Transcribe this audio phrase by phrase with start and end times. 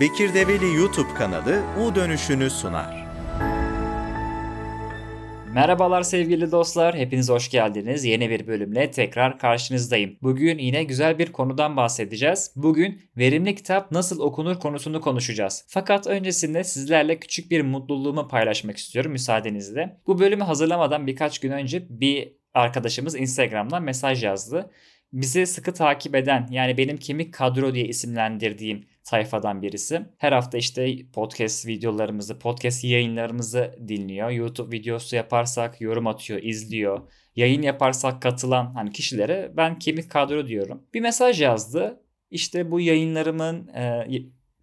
[0.00, 3.06] Bekir Develi YouTube kanalı U Dönüşünü sunar.
[5.54, 8.04] Merhabalar sevgili dostlar, hepiniz hoş geldiniz.
[8.04, 10.16] Yeni bir bölümle tekrar karşınızdayım.
[10.22, 12.52] Bugün yine güzel bir konudan bahsedeceğiz.
[12.56, 15.64] Bugün verimli kitap nasıl okunur konusunu konuşacağız.
[15.68, 20.00] Fakat öncesinde sizlerle küçük bir mutluluğumu paylaşmak istiyorum müsaadenizle.
[20.06, 24.70] Bu bölümü hazırlamadan birkaç gün önce bir arkadaşımız Instagram'dan mesaj yazdı.
[25.12, 30.02] Bizi sıkı takip eden yani benim kemik kadro diye isimlendirdiğim sayfadan birisi.
[30.18, 34.30] Her hafta işte podcast videolarımızı, podcast yayınlarımızı dinliyor.
[34.30, 37.12] YouTube videosu yaparsak yorum atıyor, izliyor.
[37.36, 40.82] Yayın yaparsak katılan hani kişilere ben kemik kadro diyorum.
[40.94, 42.00] Bir mesaj yazdı.
[42.30, 44.06] İşte bu yayınlarımın e,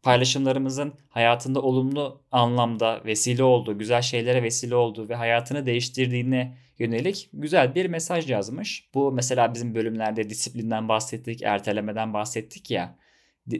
[0.04, 7.76] paylaşımlarımızın hayatında olumlu anlamda vesile olduğu, güzel şeylere vesile olduğu ve hayatını değiştirdiğine yönelik güzel
[7.76, 8.90] bir mesaj yazmış.
[8.94, 13.03] Bu mesela bizim bölümlerde disiplinden bahsettik, ertelemeden bahsettik ya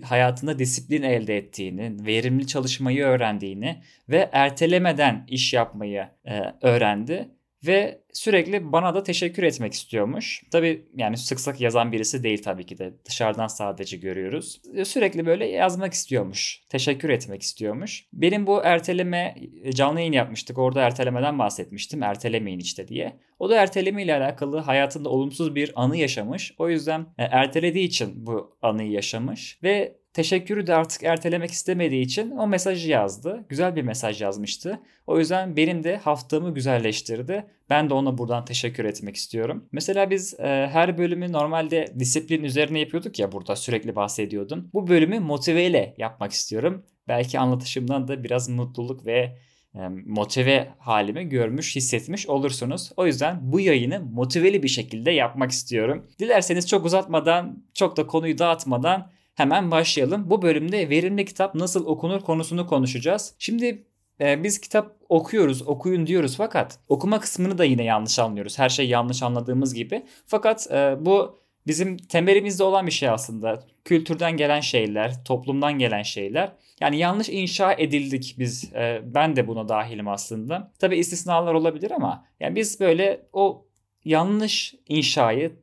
[0.04, 7.30] hayatında disiplin elde ettiğini, verimli çalışmayı öğrendiğini ve ertelemeden iş yapmayı e, öğrendi
[7.68, 10.44] ve sürekli bana da teşekkür etmek istiyormuş.
[10.52, 14.62] Tabi yani sık sık yazan birisi değil tabii ki de dışarıdan sadece görüyoruz.
[14.84, 16.62] Sürekli böyle yazmak istiyormuş.
[16.70, 18.06] Teşekkür etmek istiyormuş.
[18.14, 19.36] Benim bu erteleme
[19.74, 20.58] canlı yayın yapmıştık.
[20.58, 22.04] Orada ertelemeden bahsetmiştim.
[22.04, 23.20] Ertelemeyin işte diye.
[23.40, 26.54] O da erteleme ile alakalı hayatında olumsuz bir anı yaşamış.
[26.58, 32.32] O yüzden e, ertelediği için bu anıyı yaşamış ve teşekkürü de artık ertelemek istemediği için
[32.32, 33.46] o mesajı yazdı.
[33.50, 34.80] Güzel bir mesaj yazmıştı.
[35.08, 37.46] O yüzden benim de haftamı güzelleştirdi.
[37.70, 39.66] Ben de ona buradan teşekkür etmek istiyorum.
[39.72, 44.70] Mesela biz e, her bölümü normalde disiplin üzerine yapıyorduk ya burada sürekli bahsediyordum.
[44.74, 46.84] Bu bölümü motiveyle yapmak istiyorum.
[47.08, 49.38] Belki anlatışımdan da biraz mutluluk ve
[49.76, 52.92] e, motive halimi görmüş, hissetmiş olursunuz.
[52.98, 56.08] O yüzden bu yayını motiveli bir şekilde yapmak istiyorum.
[56.20, 60.30] Dilerseniz çok uzatmadan, çok da konuyu dağıtmadan hemen başlayalım.
[60.30, 63.36] Bu bölümde verimli kitap nasıl okunur konusunu konuşacağız.
[63.40, 63.86] Şimdi
[64.22, 68.60] e, biz kitap okuyoruz, okuyun diyoruz fakat okuma kısmını da yine yanlış anlıyoruz.
[68.60, 70.06] Her şey yanlış anladığımız gibi.
[70.26, 73.64] Fakat e, bu bizim temelimizde olan bir şey aslında.
[73.86, 76.52] Kültürden gelen şeyler, toplumdan gelen şeyler.
[76.82, 78.74] Yani yanlış inşa edildik biz.
[78.74, 80.72] E, ben de buna dahilim aslında.
[80.80, 83.66] Tabi istisnalar olabilir ama yani biz böyle o
[84.06, 85.63] yanlış inşayı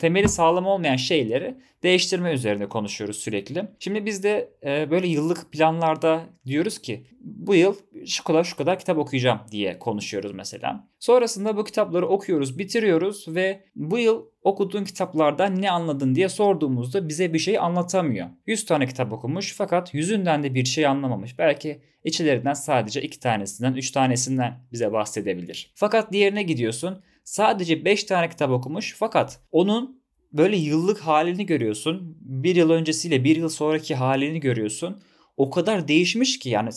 [0.00, 3.68] temeli sağlam olmayan şeyleri değiştirme üzerine konuşuyoruz sürekli.
[3.78, 7.74] Şimdi biz de e, böyle yıllık planlarda diyoruz ki bu yıl
[8.06, 10.88] şu kadar şu kadar kitap okuyacağım diye konuşuyoruz mesela.
[10.98, 17.32] Sonrasında bu kitapları okuyoruz, bitiriyoruz ve bu yıl okuduğun kitaplardan ne anladın diye sorduğumuzda bize
[17.32, 18.26] bir şey anlatamıyor.
[18.46, 21.38] 100 tane kitap okumuş fakat yüzünden de bir şey anlamamış.
[21.38, 25.72] Belki içlerinden sadece 2 tanesinden, 3 tanesinden bize bahsedebilir.
[25.74, 30.00] Fakat diğerine gidiyorsun sadece 5 tane kitap okumuş fakat onun
[30.32, 32.18] böyle yıllık halini görüyorsun.
[32.20, 35.02] Bir yıl öncesiyle bir yıl sonraki halini görüyorsun.
[35.36, 36.70] O kadar değişmiş ki yani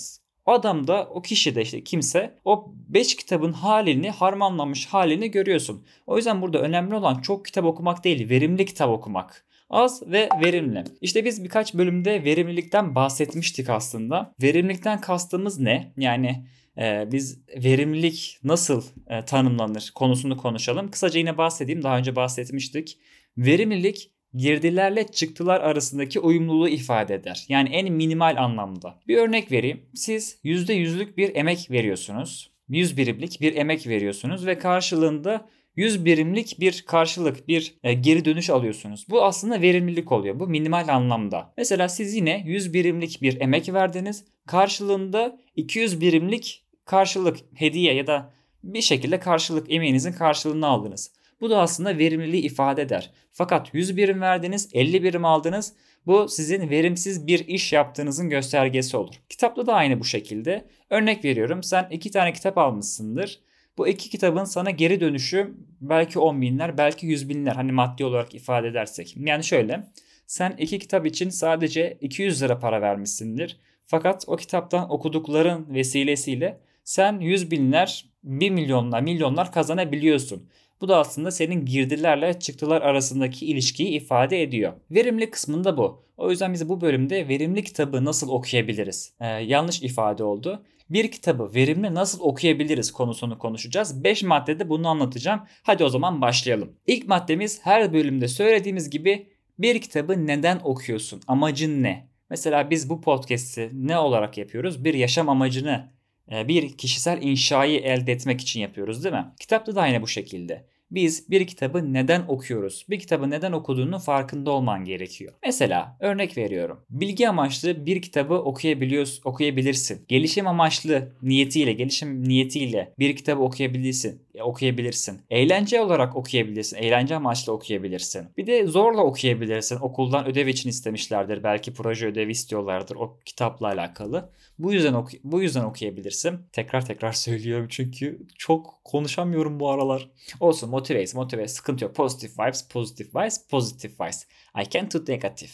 [0.45, 5.85] adam da o kişi de işte kimse o 5 kitabın halini harmanlanmış halini görüyorsun.
[6.07, 9.47] O yüzden burada önemli olan çok kitap okumak değil verimli kitap okumak.
[9.69, 10.83] Az ve verimli.
[11.01, 14.33] İşte biz birkaç bölümde verimlilikten bahsetmiştik aslında.
[14.41, 15.93] Verimlilikten kastımız ne?
[15.97, 16.45] Yani
[16.77, 20.91] e, biz verimlilik nasıl e, tanımlanır konusunu konuşalım.
[20.91, 21.83] Kısaca yine bahsedeyim.
[21.83, 22.97] Daha önce bahsetmiştik.
[23.37, 27.45] Verimlilik girdilerle çıktılar arasındaki uyumluluğu ifade eder.
[27.49, 28.99] Yani en minimal anlamda.
[29.07, 29.81] Bir örnek vereyim.
[29.93, 32.51] Siz %100'lük bir emek veriyorsunuz.
[32.69, 38.49] 100 birimlik bir emek veriyorsunuz ve karşılığında 100 birimlik bir karşılık, bir e, geri dönüş
[38.49, 39.05] alıyorsunuz.
[39.09, 40.39] Bu aslında verimlilik oluyor.
[40.39, 41.53] Bu minimal anlamda.
[41.57, 44.25] Mesela siz yine 100 birimlik bir emek verdiniz.
[44.45, 48.33] Karşılığında 200 birimlik karşılık, hediye ya da
[48.63, 51.11] bir şekilde karşılık emeğinizin karşılığını aldınız.
[51.41, 53.11] Bu da aslında verimliliği ifade eder.
[53.31, 55.73] Fakat 100 birim verdiniz, 50 birim aldınız.
[56.05, 59.15] Bu sizin verimsiz bir iş yaptığınızın göstergesi olur.
[59.29, 60.65] Kitapta da aynı bu şekilde.
[60.89, 63.39] Örnek veriyorum sen iki tane kitap almışsındır.
[63.77, 68.35] Bu iki kitabın sana geri dönüşü belki 10 binler belki 100 binler hani maddi olarak
[68.35, 69.17] ifade edersek.
[69.17, 69.87] Yani şöyle
[70.27, 73.59] sen iki kitap için sadece 200 lira para vermişsindir.
[73.85, 80.49] Fakat o kitaptan okudukların vesilesiyle sen 100 binler, 1 milyonlar, milyonlar kazanabiliyorsun.
[80.81, 84.73] Bu da aslında senin girdilerle çıktılar arasındaki ilişkiyi ifade ediyor.
[84.91, 86.03] Verimli kısmında bu.
[86.17, 89.13] O yüzden biz bu bölümde verimli kitabı nasıl okuyabiliriz?
[89.19, 90.63] Ee, yanlış ifade oldu.
[90.89, 94.03] Bir kitabı verimli nasıl okuyabiliriz konusunu konuşacağız.
[94.03, 95.41] 5 maddede bunu anlatacağım.
[95.63, 96.73] Hadi o zaman başlayalım.
[96.87, 99.27] İlk maddemiz her bölümde söylediğimiz gibi
[99.59, 101.21] bir kitabı neden okuyorsun?
[101.27, 102.07] Amacın ne?
[102.29, 104.83] Mesela biz bu podcast'i ne olarak yapıyoruz?
[104.83, 105.96] Bir yaşam amacını
[106.31, 109.25] bir kişisel inşayı elde etmek için yapıyoruz değil mi?
[109.39, 110.65] Kitapta da aynı bu şekilde.
[110.91, 112.85] biz bir kitabı neden okuyoruz?
[112.89, 115.33] Bir kitabı neden okuduğunun farkında olman gerekiyor.
[115.45, 116.79] Mesela örnek veriyorum.
[116.89, 120.05] Bilgi amaçlı bir kitabı okuyabiliyorsun, okuyabilirsin.
[120.07, 125.21] Gelişim amaçlı niyetiyle, gelişim niyetiyle bir kitabı okuyabilirsin okuyabilirsin.
[125.29, 126.77] Eğlence olarak okuyabilirsin.
[126.77, 128.27] Eğlence amaçlı okuyabilirsin.
[128.37, 129.75] Bir de zorla okuyabilirsin.
[129.75, 131.43] Okuldan ödev için istemişlerdir.
[131.43, 134.29] Belki proje ödevi istiyorlardır o kitapla alakalı.
[134.59, 136.39] Bu yüzden oku bu yüzden okuyabilirsin.
[136.51, 140.09] Tekrar tekrar söylüyorum çünkü çok konuşamıyorum bu aralar.
[140.39, 141.95] Olsun motivate motivate sıkıntı yok.
[141.95, 144.27] Positive vibes, positive vibes, positive vibes.
[144.61, 145.51] I can't do negative.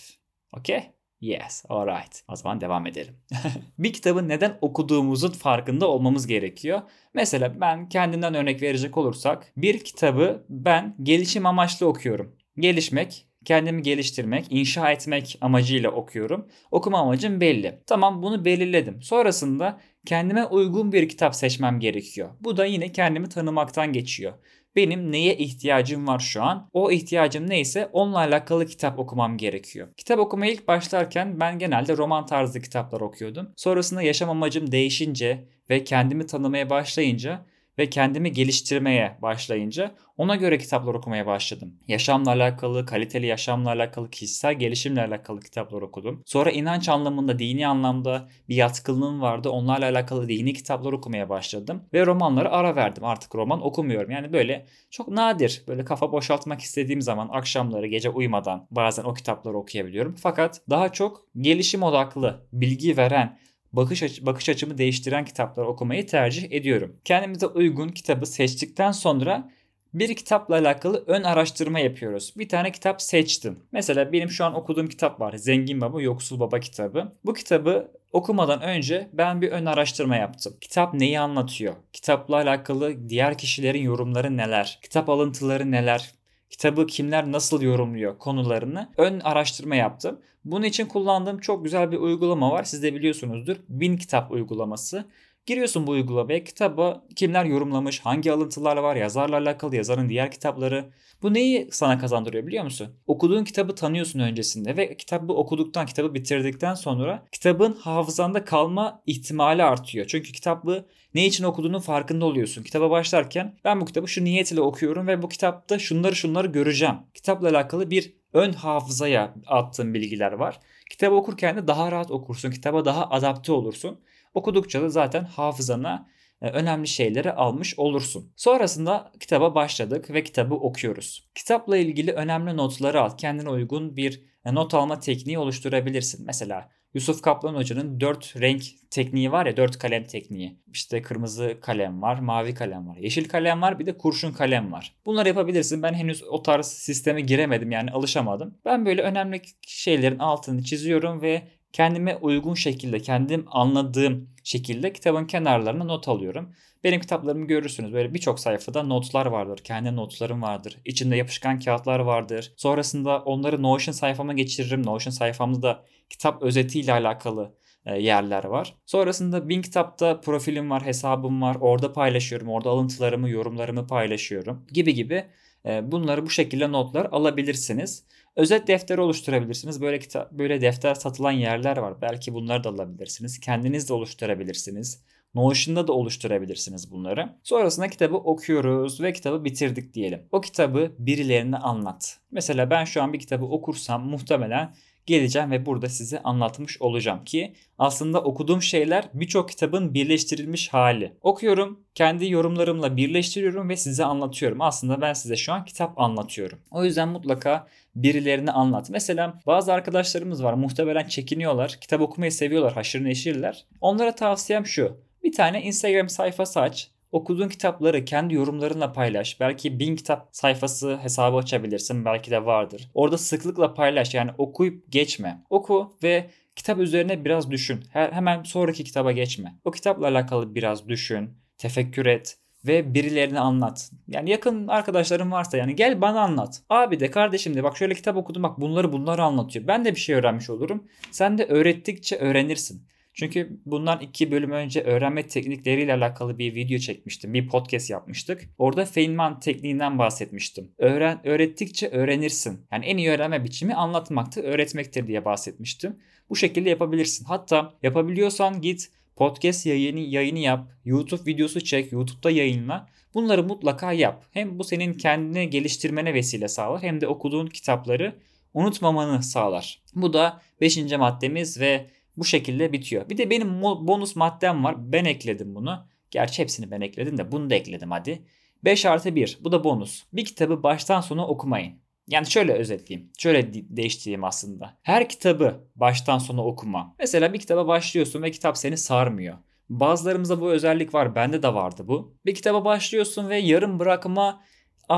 [0.58, 0.94] Okay?
[1.24, 2.24] Yes, alright.
[2.28, 3.16] O zaman devam edelim.
[3.80, 6.82] bir kitabı neden okuduğumuzun farkında olmamız gerekiyor.
[7.14, 12.36] Mesela ben kendimden örnek verecek olursak bir kitabı ben gelişim amaçlı okuyorum.
[12.60, 16.48] Gelişmek, kendimi geliştirmek, inşa etmek amacıyla okuyorum.
[16.72, 17.82] Okuma amacım belli.
[17.88, 19.02] Tamam bunu belirledim.
[19.02, 22.30] Sonrasında kendime uygun bir kitap seçmem gerekiyor.
[22.40, 24.34] Bu da yine kendimi tanımaktan geçiyor
[24.76, 26.70] benim neye ihtiyacım var şu an?
[26.74, 29.88] O ihtiyacım neyse onunla alakalı kitap okumam gerekiyor.
[29.98, 33.50] Kitap okumaya ilk başlarken ben genelde roman tarzı kitaplar okuyordum.
[33.56, 37.46] Sonrasında yaşam amacım değişince ve kendimi tanımaya başlayınca
[37.78, 41.74] ve kendimi geliştirmeye başlayınca ona göre kitaplar okumaya başladım.
[41.88, 46.24] Yaşamla alakalı, kaliteli yaşamla alakalı, kişisel gelişimle alakalı kitaplar okudum.
[46.26, 49.50] Sonra inanç anlamında, dini anlamda bir yatkınlığım vardı.
[49.50, 51.84] Onlarla alakalı dini kitaplar okumaya başladım.
[51.94, 53.04] Ve romanları ara verdim.
[53.04, 54.12] Artık roman okumuyorum.
[54.12, 59.58] Yani böyle çok nadir, böyle kafa boşaltmak istediğim zaman akşamları gece uyumadan bazen o kitapları
[59.58, 60.16] okuyabiliyorum.
[60.16, 63.38] Fakat daha çok gelişim odaklı, bilgi veren,
[63.74, 66.96] bakış, aç- bakış açımı değiştiren kitapları okumayı tercih ediyorum.
[67.06, 69.52] Kendimize uygun kitabı seçtikten sonra
[69.94, 72.34] bir kitapla alakalı ön araştırma yapıyoruz.
[72.38, 73.60] Bir tane kitap seçtim.
[73.72, 75.38] Mesela benim şu an okuduğum kitap var.
[75.38, 77.14] Zengin Baba Yoksul Baba kitabı.
[77.26, 80.54] Bu kitabı okumadan önce ben bir ön araştırma yaptım.
[80.62, 81.74] Kitap neyi anlatıyor?
[81.94, 84.80] Kitapla alakalı diğer kişilerin yorumları neler?
[84.82, 86.12] Kitap alıntıları neler?
[86.54, 90.20] Kitabı kimler nasıl yorumluyor konularını ön araştırma yaptım.
[90.46, 92.64] Bunun için kullandığım çok güzel bir uygulama var.
[92.64, 93.56] Siz de biliyorsunuzdur.
[93.70, 95.06] Bin kitap uygulaması.
[95.46, 100.90] Giriyorsun bu uygulamaya kitaba kimler yorumlamış, hangi alıntılar var, yazarla alakalı, yazarın diğer kitapları.
[101.22, 102.96] Bu neyi sana kazandırıyor biliyor musun?
[103.08, 110.06] Okuduğun kitabı tanıyorsun öncesinde ve kitabı okuduktan, kitabı bitirdikten sonra kitabın hafızanda kalma ihtimali artıyor.
[110.08, 112.64] Çünkü kitabı ne için okuduğunun farkında oluyorsun.
[112.64, 116.96] Kitaba başlarken ben bu kitabı şu niyet ile okuyorum ve bu kitapta şunları şunları göreceğim.
[117.14, 120.60] Kitapla alakalı bir ön hafızaya attığın bilgiler var.
[120.90, 122.52] Kitabı okurken de daha rahat okursun.
[122.52, 124.00] Kitaba daha adapte olursun.
[124.34, 126.10] Okudukça da zaten hafızana
[126.42, 128.34] e, önemli şeyleri almış olursun.
[128.36, 131.30] Sonrasında kitaba başladık ve kitabı okuyoruz.
[131.36, 133.18] Kitapla ilgili önemli notları al.
[133.18, 136.26] Kendine uygun bir e, not alma tekniği oluşturabilirsin.
[136.26, 140.60] Mesela Yusuf Kaplan Hoca'nın 4 renk tekniği var ya 4 kalem tekniği.
[140.74, 144.96] İşte kırmızı kalem var, mavi kalem var, yeşil kalem var bir de kurşun kalem var.
[145.06, 145.84] Bunları yapabilirsin.
[145.84, 148.58] Ben henüz o tarz sisteme giremedim yani alışamadım.
[148.66, 155.84] Ben böyle önemli şeylerin altını çiziyorum ve kendime uygun şekilde, kendim anladığım şekilde kitabın kenarlarına
[155.84, 156.54] not alıyorum.
[156.84, 157.94] Benim kitaplarımı görürsünüz.
[157.94, 159.60] Böyle birçok sayfada notlar vardır.
[159.64, 160.78] Kendi notlarım vardır.
[160.86, 162.54] İçinde yapışkan kağıtlar vardır.
[162.58, 164.86] Sonrasında onları Notion sayfama geçiririm.
[164.86, 167.54] Notion sayfamda da kitap özetiyle alakalı
[167.86, 168.76] e, yerler var.
[168.86, 171.58] Sonrasında Bin Kitap'ta profilim var, hesabım var.
[171.62, 172.50] Orada paylaşıyorum.
[172.50, 174.66] Orada alıntılarımı, yorumlarımı paylaşıyorum.
[174.74, 175.26] Gibi gibi
[175.66, 178.04] e, bunları bu şekilde notlar alabilirsiniz.
[178.36, 179.82] Özet defteri oluşturabilirsiniz.
[179.82, 182.02] Böyle kitap, böyle defter satılan yerler var.
[182.02, 183.40] Belki bunları da alabilirsiniz.
[183.40, 185.04] Kendiniz de oluşturabilirsiniz.
[185.36, 187.30] Notion'da da oluşturabilirsiniz bunları.
[187.44, 190.28] Sonrasında kitabı okuyoruz ve kitabı bitirdik diyelim.
[190.32, 192.20] O kitabı birilerine anlat.
[192.32, 194.74] Mesela ben şu an bir kitabı okursam muhtemelen
[195.06, 201.14] geleceğim ve burada size anlatmış olacağım ki aslında okuduğum şeyler birçok kitabın birleştirilmiş hali.
[201.22, 204.62] Okuyorum, kendi yorumlarımla birleştiriyorum ve size anlatıyorum.
[204.62, 206.60] Aslında ben size şu an kitap anlatıyorum.
[206.72, 208.90] O yüzden mutlaka birilerine anlat.
[208.90, 211.78] Mesela bazı arkadaşlarımız var muhtemelen çekiniyorlar.
[211.82, 213.66] Kitap okumayı seviyorlar, haşır neşirler.
[213.82, 214.98] Onlara tavsiyem şu.
[215.24, 216.93] Bir tane Instagram sayfası aç.
[217.14, 219.40] Okuduğun kitapları kendi yorumlarınla paylaş.
[219.40, 222.06] Belki bin kitap sayfası hesabı açabilirsin.
[222.06, 222.90] Belki de vardır.
[222.94, 224.14] Orada sıklıkla paylaş.
[224.14, 225.44] Yani okuyup geçme.
[225.50, 227.84] Oku ve kitap üzerine biraz düşün.
[227.90, 229.56] Hemen sonraki kitaba geçme.
[229.66, 231.30] O kitapla alakalı biraz düşün.
[231.58, 233.92] Tefekkür et ve birilerine anlat.
[234.08, 236.62] Yani yakın arkadaşlarım varsa yani gel bana anlat.
[236.70, 239.68] Abi de kardeşim de bak şöyle kitap okudum bak bunları bunları anlatıyor.
[239.68, 240.84] Ben de bir şey öğrenmiş olurum.
[241.12, 242.88] Sen de öğrettikçe öğrenirsin.
[243.14, 247.34] Çünkü bundan iki bölüm önce öğrenme teknikleriyle alakalı bir video çekmiştim.
[247.34, 248.50] Bir podcast yapmıştık.
[248.58, 250.72] Orada Feynman tekniğinden bahsetmiştim.
[250.78, 252.62] Öğren, öğrettikçe öğrenirsin.
[252.72, 256.00] Yani en iyi öğrenme biçimi anlatmaktır, öğretmektir diye bahsetmiştim.
[256.30, 257.26] Bu şekilde yapabilirsin.
[257.26, 260.72] Hatta yapabiliyorsan git Podcast yayını, yayını yap.
[260.86, 261.92] YouTube videosu çek.
[261.92, 262.88] YouTube'da yayınla.
[263.14, 264.26] Bunları mutlaka yap.
[264.32, 268.16] Hem bu senin kendini geliştirmene vesile sağlar hem de okuduğun kitapları
[268.54, 269.82] unutmamanı sağlar.
[269.96, 270.78] Bu da 5.
[270.78, 273.10] maddemiz ve bu şekilde bitiyor.
[273.10, 274.92] Bir de benim bonus maddem var.
[274.92, 275.88] Ben ekledim bunu.
[276.12, 278.26] Gerçi hepsini ben ekledim de bunu da ekledim hadi.
[278.64, 280.04] 5 artı 1 bu da bonus.
[280.14, 281.74] Bir kitabı baştan sona okumayın.
[282.08, 283.12] Yani şöyle özetleyeyim.
[283.18, 284.78] Şöyle değiştireyim aslında.
[284.82, 286.96] Her kitabı baştan sona okuma.
[287.00, 289.38] Mesela bir kitaba başlıyorsun ve kitap seni sarmıyor.
[289.70, 291.16] Bazılarımızda bu özellik var.
[291.16, 292.18] Bende de vardı bu.
[292.26, 294.42] Bir kitaba başlıyorsun ve yarım bırakma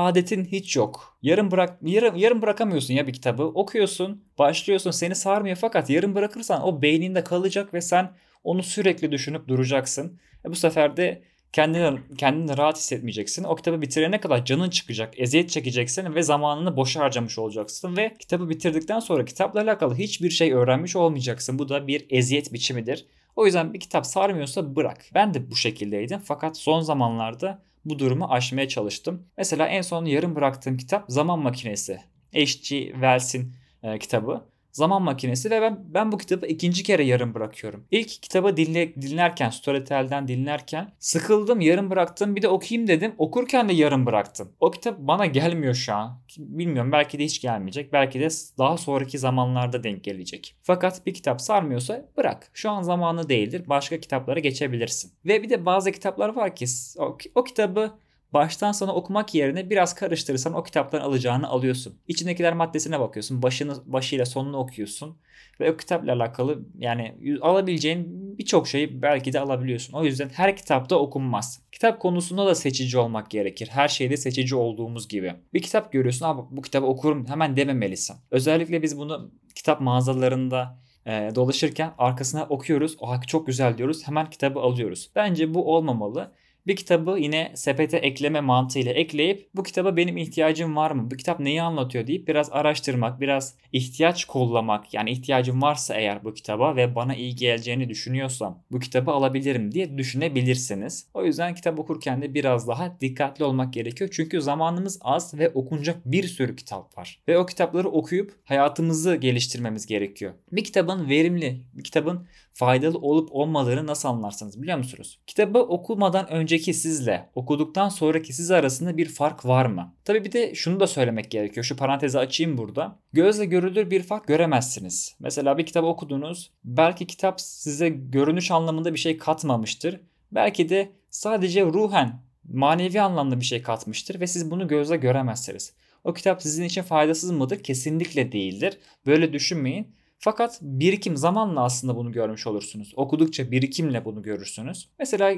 [0.04, 1.18] adetin hiç yok.
[1.22, 3.42] Yarım bırak yarım, yarım bırakamıyorsun ya bir kitabı.
[3.42, 8.12] Okuyorsun, başlıyorsun, seni sarmıyor fakat yarım bırakırsan o beyninde kalacak ve sen
[8.44, 10.18] onu sürekli düşünüp duracaksın.
[10.44, 11.22] E bu sefer de
[11.52, 13.44] kendini, kendini rahat hissetmeyeceksin.
[13.44, 17.96] O kitabı bitirene kadar canın çıkacak, eziyet çekeceksin ve zamanını boşa harcamış olacaksın.
[17.96, 21.58] Ve kitabı bitirdikten sonra kitapla alakalı hiçbir şey öğrenmiş olmayacaksın.
[21.58, 23.06] Bu da bir eziyet biçimidir.
[23.36, 25.04] O yüzden bir kitap sarmıyorsa bırak.
[25.14, 29.26] Ben de bu şekildeydim fakat son zamanlarda bu durumu aşmaya çalıştım.
[29.38, 32.00] Mesela en son yarım bıraktığım kitap Zaman Makinesi.
[32.34, 32.92] H.G.
[32.92, 33.52] Wells'in
[33.82, 34.44] e, kitabı.
[34.76, 37.84] Zaman Makinesi ve ben, ben bu kitabı ikinci kere yarım bırakıyorum.
[37.90, 42.36] İlk kitabı dinle, dinlerken, Storytel'den dinlerken sıkıldım, yarım bıraktım.
[42.36, 43.14] Bir de okuyayım dedim.
[43.18, 44.52] Okurken de yarım bıraktım.
[44.60, 46.20] O kitap bana gelmiyor şu an.
[46.38, 47.92] Bilmiyorum belki de hiç gelmeyecek.
[47.92, 48.28] Belki de
[48.58, 50.56] daha sonraki zamanlarda denk gelecek.
[50.62, 52.50] Fakat bir kitap sarmıyorsa bırak.
[52.54, 53.62] Şu an zamanı değildir.
[53.66, 55.12] Başka kitaplara geçebilirsin.
[55.24, 56.64] Ve bir de bazı kitaplar var ki
[56.98, 57.92] o, o kitabı
[58.36, 61.94] baştan sona okumak yerine biraz karıştırırsan o kitaptan alacağını alıyorsun.
[62.08, 63.42] İçindekiler maddesine bakıyorsun.
[63.42, 65.16] Başını başıyla sonunu okuyorsun.
[65.60, 68.06] Ve o kitapla alakalı yani alabileceğin
[68.38, 69.92] birçok şeyi belki de alabiliyorsun.
[69.92, 71.62] O yüzden her kitapta okunmaz.
[71.72, 73.68] Kitap konusunda da seçici olmak gerekir.
[73.72, 75.34] Her şeyde seçici olduğumuz gibi.
[75.54, 78.16] Bir kitap görüyorsun abi bu kitabı okurum hemen dememelisin.
[78.30, 82.96] Özellikle biz bunu kitap mağazalarında e, dolaşırken arkasına okuyoruz.
[83.00, 84.06] O çok güzel diyoruz.
[84.06, 85.10] Hemen kitabı alıyoruz.
[85.14, 86.32] Bence bu olmamalı
[86.66, 91.10] bir kitabı yine sepete ekleme mantığıyla ekleyip bu kitaba benim ihtiyacım var mı?
[91.10, 94.94] Bu kitap neyi anlatıyor deyip biraz araştırmak, biraz ihtiyaç kollamak.
[94.94, 99.98] Yani ihtiyacım varsa eğer bu kitaba ve bana iyi geleceğini düşünüyorsam bu kitabı alabilirim diye
[99.98, 101.08] düşünebilirsiniz.
[101.14, 104.10] O yüzden kitap okurken de biraz daha dikkatli olmak gerekiyor.
[104.12, 107.22] Çünkü zamanımız az ve okunacak bir sürü kitap var.
[107.28, 110.32] Ve o kitapları okuyup hayatımızı geliştirmemiz gerekiyor.
[110.52, 115.18] Bir kitabın verimli, bir kitabın faydalı olup olmadığını nasıl anlarsınız biliyor musunuz?
[115.26, 119.94] Kitabı okumadan önceki sizle okuduktan sonraki siz arasında bir fark var mı?
[120.04, 121.64] Tabi bir de şunu da söylemek gerekiyor.
[121.64, 122.98] Şu parantezi açayım burada.
[123.12, 125.16] Gözle görülür bir fark göremezsiniz.
[125.20, 126.50] Mesela bir kitabı okudunuz.
[126.64, 130.00] Belki kitap size görünüş anlamında bir şey katmamıştır.
[130.32, 132.20] Belki de sadece ruhen,
[132.52, 135.72] manevi anlamda bir şey katmıştır ve siz bunu gözle göremezsiniz.
[136.04, 137.62] O kitap sizin için faydasız mıdır?
[137.62, 138.78] Kesinlikle değildir.
[139.06, 139.96] Böyle düşünmeyin.
[140.18, 142.92] Fakat birikim zamanla aslında bunu görmüş olursunuz.
[142.96, 144.88] Okudukça birikimle bunu görürsünüz.
[144.98, 145.34] Mesela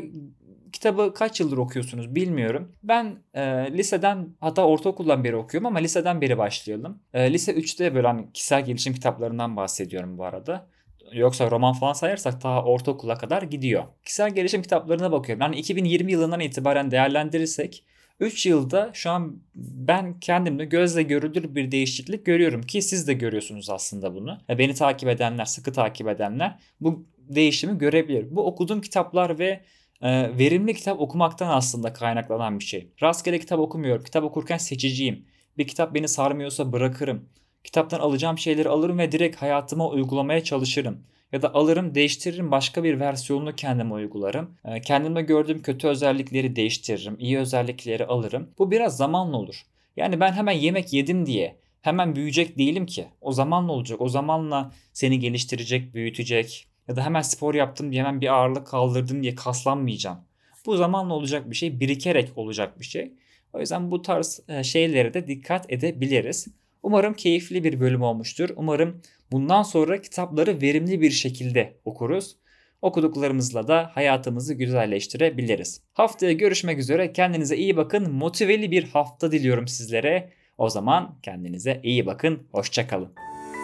[0.73, 2.73] kitabı kaç yıldır okuyorsunuz bilmiyorum.
[2.83, 3.43] Ben e,
[3.73, 7.03] liseden hatta ortaokuldan beri okuyorum ama liseden beri başlayalım.
[7.15, 10.67] E, lise 3'te böyle hani kişisel gelişim kitaplarından bahsediyorum bu arada.
[11.13, 13.85] Yoksa roman falan sayarsak daha ortaokula kadar gidiyor.
[14.05, 15.43] Kişisel gelişim kitaplarına bakıyorum.
[15.43, 17.85] Yani 2020 yılından itibaren değerlendirirsek
[18.21, 23.71] 3 yılda şu an ben kendimde gözle görülür bir değişiklik görüyorum ki siz de görüyorsunuz
[23.71, 24.39] aslında bunu.
[24.49, 28.27] Beni takip edenler, sıkı takip edenler bu değişimi görebilir.
[28.31, 29.61] Bu okuduğum kitaplar ve
[30.03, 32.89] e, verimli kitap okumaktan aslında kaynaklanan bir şey.
[33.03, 34.05] Rastgele kitap okumuyorum.
[34.05, 35.25] Kitap okurken seçiciyim.
[35.59, 37.29] Bir kitap beni sarmıyorsa bırakırım.
[37.65, 41.05] Kitaptan alacağım şeyleri alırım ve direkt hayatıma uygulamaya çalışırım.
[41.33, 44.55] Ya da alırım değiştiririm başka bir versiyonunu kendime uygularım.
[44.65, 47.17] Ee, kendime gördüğüm kötü özellikleri değiştiririm.
[47.19, 48.51] iyi özellikleri alırım.
[48.59, 49.63] Bu biraz zamanla olur.
[49.97, 53.07] Yani ben hemen yemek yedim diye hemen büyüyecek değilim ki.
[53.21, 54.01] O zamanla olacak.
[54.01, 56.69] O zamanla seni geliştirecek, büyütecek.
[56.89, 60.19] Ya da hemen spor yaptım diye hemen bir ağırlık kaldırdım diye kaslanmayacağım.
[60.67, 63.13] Bu zamanla olacak bir şey, birikerek olacak bir şey.
[63.53, 66.49] O yüzden bu tarz e, şeylere de dikkat edebiliriz.
[66.83, 68.51] Umarım keyifli bir bölüm olmuştur.
[68.57, 72.37] Umarım bundan sonra kitapları verimli bir şekilde okuruz.
[72.83, 75.83] Okuduklarımızla da hayatımızı güzelleştirebiliriz.
[75.93, 77.13] Haftaya görüşmek üzere.
[77.13, 78.13] Kendinize iyi bakın.
[78.13, 80.31] Motiveli bir hafta diliyorum sizlere.
[80.59, 82.49] O zaman kendinize iyi bakın.
[82.53, 83.13] Hoşçakalın.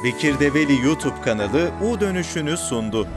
[0.05, 3.09] Bekir Develi YouTube kanalı U dönüşünü sundu.